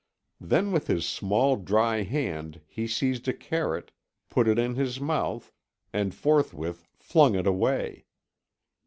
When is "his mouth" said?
4.73-5.51